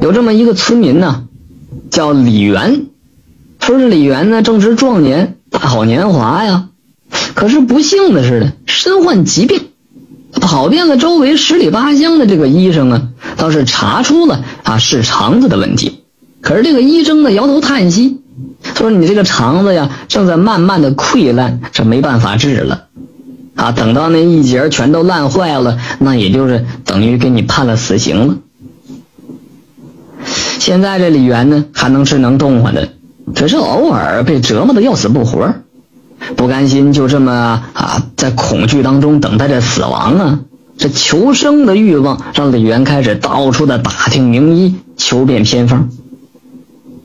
[0.00, 1.24] 有这么一个村民呢，
[1.90, 2.86] 叫李元。
[3.60, 6.68] 说是李元呢，正值壮年，大好年华呀。
[7.34, 9.60] 可是不幸的是呢，身患疾病，
[10.32, 16.00] 跑遍了周围十里八乡的这个医生啊，倒是查出了啊是肠子的问题。
[16.40, 18.20] 可是这个医生呢，摇头叹息，
[18.76, 22.84] 说你这个肠子呀，正在慢慢的溃烂，这没办法治了。
[23.56, 28.36] 啊，等到那一节全都烂坏了，那也就是等于给你判了死刑了。
[30.58, 32.88] 现在这李元呢，还能吃能动唤的，
[33.34, 35.54] 只是偶尔被折磨的要死不活，
[36.36, 40.40] 不甘心就这么啊，在恐惧当中等待着死亡啊。
[40.76, 45.88] 这求生的欲望让李元开始到处的打听名医，求遍偏方。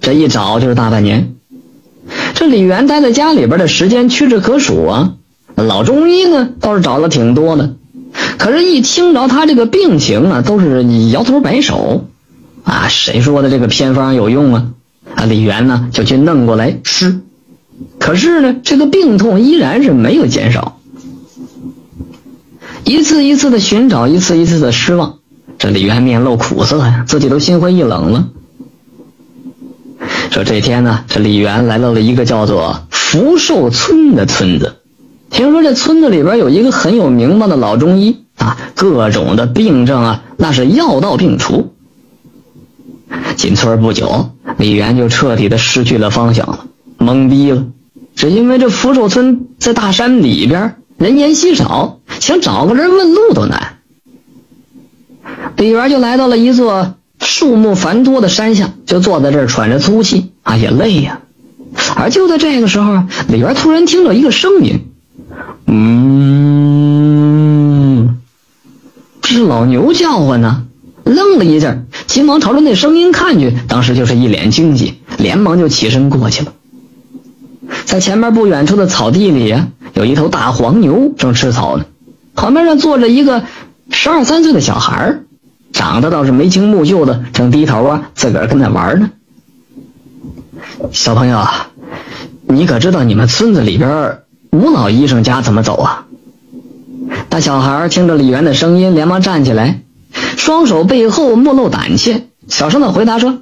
[0.00, 1.34] 这一找就是大半年，
[2.34, 5.14] 这李元待在家里边的时间屈指可数啊。
[5.54, 7.74] 老中医呢倒是找了挺多的，
[8.38, 12.04] 可是，一听着他这个病情啊，都是摇头摆手，
[12.64, 14.66] 啊，谁说的这个偏方有用啊？
[15.14, 17.20] 啊，李元呢就去弄过来吃，
[17.98, 20.78] 可是呢，这个病痛依然是没有减少。
[22.84, 25.18] 一次一次的寻找，一次一次的失望，
[25.58, 28.28] 这李元面露苦涩呀，自己都心灰意冷了。
[30.30, 34.76] 说这天呢，这李元来到了一个叫做福寿村的村子。
[35.30, 41.73] 听说这村子里边有一个很有名望的老中医啊，各种的病症啊，那是药到病除。
[43.36, 46.66] 进村不久，李元就彻底的失去了方向了，
[46.98, 47.64] 懵逼了。
[48.14, 53.78] 只因为这福寿村在大山里边，人烟稀少，想找个人问路都难。
[55.56, 61.20] 李元就来到了一座树木繁多的山下，就坐在这儿喘着粗气，啊，也累呀。
[61.96, 64.86] 而就在这个时候，李元突然听到一个声音。
[65.66, 66.10] 嗯，
[69.22, 70.64] 这是老牛叫唤呢。
[71.04, 76.52] 愣了一下，急忙朝着那声音看去，当时就是一脸惊喜，连忙就起身过去了。
[77.84, 81.84] 在前面不远处的草地里呀，有一头大黄牛正吃草呢，
[82.34, 83.44] 旁边上坐着一个
[83.90, 85.18] 十二三岁的小孩
[85.72, 89.10] 长得倒是眉清目秀的，正低头啊自个儿跟那玩呢。
[90.92, 91.46] 小朋友，
[92.46, 94.18] 你可知道你们村子里边？
[94.50, 96.06] 吴老医生家怎么走啊？
[97.28, 99.80] 那小孩听着李元的声音，连忙站起来，
[100.44, 103.38] 双手背后莫露胆怯，小声的回答说：“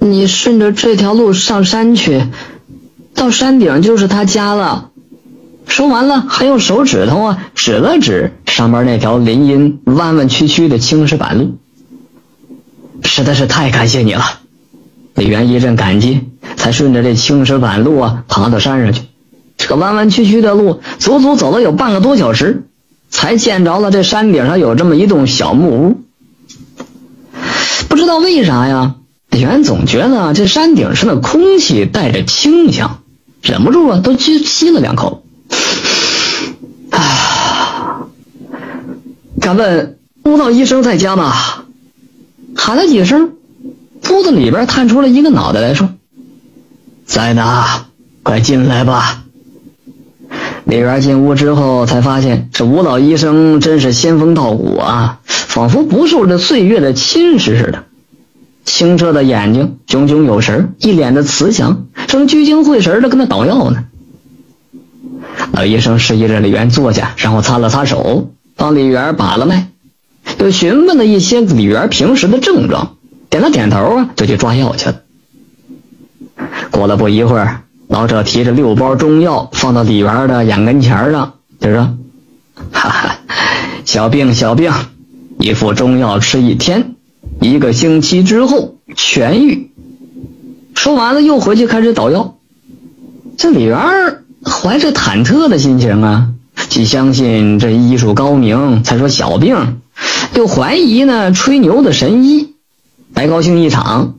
[0.00, 2.22] 你顺着这条路上山去，
[3.14, 4.92] 到山顶就是他家了。”
[5.68, 11.58] 说完了，还用手指头啊指了指上边那条林荫弯弯曲曲的青石板路。
[13.02, 14.24] 实在是太感谢你了，
[15.14, 16.22] 李元一阵感激，
[16.56, 19.02] 才顺着这青石板路啊爬到山上去。
[19.58, 22.68] 这个弯弯曲曲的路，足足走了有半个多小时，
[23.14, 26.02] 才见着了这山顶上有这么一栋小木屋。
[27.88, 28.96] 不知道为啥呀，
[29.30, 32.98] 李元总觉得这山顶上的空气带着清香，
[33.40, 35.22] 忍不住啊，都去吸了两口。
[36.90, 38.08] 啊！
[39.40, 41.32] 敢问吴道医生在家吗？
[42.56, 43.34] 喊了几声，
[44.10, 45.88] 屋子里边探出了一个脑袋来说
[47.06, 47.64] ：“在呢，
[48.24, 49.20] 快进来吧。”
[50.64, 57.84] 李元进屋之后，才发现这吴老医生真是仙风道骨啊，仿佛不受这岁月的侵蚀似的。
[58.64, 63.84] 清澈的眼睛，炯炯有神，一脸的慈祥，正聚精会神的跟他捣药呢。
[65.52, 69.68] 老医生示意着李元坐下，然后擦了擦手，帮李元把了脉，
[70.38, 72.96] 又询问了一些李元平时的症状，
[73.28, 74.96] 点了点头啊，就去抓药去了。
[76.70, 77.63] 过了不一会儿。
[77.88, 81.96] 老者提着六包中药放到李元的眼跟前上，就说
[82.72, 83.18] ：“哈哈，
[83.84, 84.72] 小病小病，
[85.38, 86.94] 一副中药吃一天，
[87.40, 89.70] 一个星期之后痊愈。”
[90.74, 92.36] 说完了，又回去开始捣药。
[93.36, 93.78] 这李元
[94.44, 96.30] 怀着忐忑的心情啊，
[96.68, 99.80] 既相信这医术高明，才说小病，
[100.34, 102.54] 又怀疑呢吹牛的神医，
[103.12, 104.14] 白高兴一场。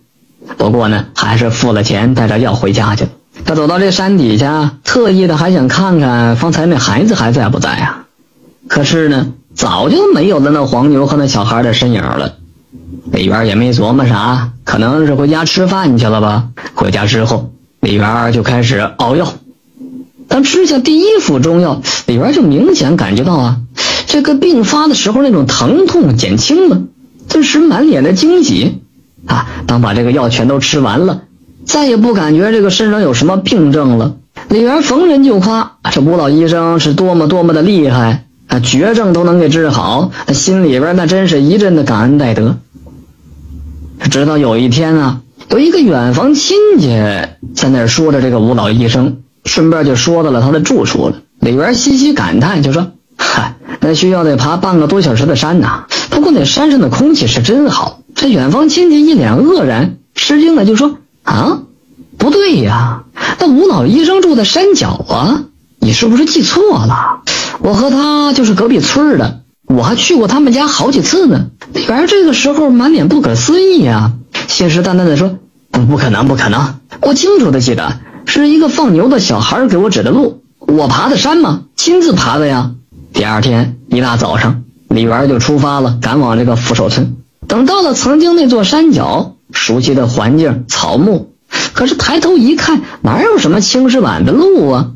[0.57, 3.09] 不过呢，还是付了钱，带着药回家去了。
[3.43, 8.05] 他走到这山底下，特意的还想看看方才那孩子还在不在啊？
[8.67, 12.35] 可是呢，早就没有了那黄牛和那小孩的身影了。
[13.11, 16.49] 李元也没琢磨啥，可能是回家吃饭去了吧。
[16.73, 17.51] 回家之后，
[17.81, 19.33] 李元就开始熬药。
[20.27, 23.57] 当吃下第一副中药，李元就明显感觉到啊，
[24.07, 26.81] 这个病发的时候那种疼痛减轻了，
[27.29, 28.81] 顿时满脸的惊喜
[29.27, 29.45] 啊！
[29.67, 31.21] 当把这个药全都吃完了。
[31.65, 34.15] 再也不感觉这个身上有什么病症了。
[34.50, 40.12] 李元逢人就夸这吴老医生是多么多么的厉害啊，绝症都能给治好。
[40.27, 42.57] 心里边那真是一阵的感恩戴德。
[44.12, 46.88] 直到有一天啊，有一个远房亲戚
[47.56, 51.15] 在那儿说着这个吴老医生，顺便就说到了他的住处了。
[51.39, 55.85] 李元嘻嘻感叹，就说：“嗨，那需要得爬半个多小时的山呐。
[56.09, 61.63] 不过那山上的空气是真好。”这远房亲戚一脸愕然、吃惊的就说：“啊，
[62.18, 63.04] 不对呀，
[63.39, 65.44] 那吴老医生住在山脚啊，
[65.80, 67.22] 你是不是记错了？
[67.60, 74.13] 我和他就是隔壁村的，我还去过他们家好几次呢。”李元这个时候满脸不可思议啊，
[74.48, 75.38] 信誓旦旦的说
[75.72, 76.75] ：“不，不可能，不可能！
[77.01, 80.44] 我清楚的记得，是一个放牛的小孩给我指的路。
[80.60, 81.63] 我爬的山吗？
[81.75, 82.72] 亲自爬的呀。”
[83.13, 87.18] 第二天一大早上，李元就出发了，赶往这个福寿村。
[87.48, 91.31] 等到了曾经那座山脚，熟悉的环境草木，
[91.73, 94.91] 可是抬头一看，哪有什么青石板的路啊？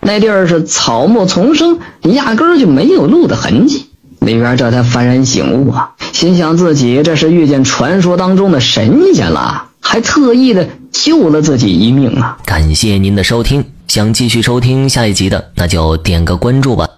[0.00, 3.86] 那地儿是草木丛生，压根儿就没有路的痕迹。
[4.20, 12.36] 李元这才幡然醒悟啊，心想自己这是遇见传说当中的神仙了，还特意的救了自己一命啊！
[12.44, 16.88] 感谢您的收听，想继续收听下一集的，那就点个关注吧。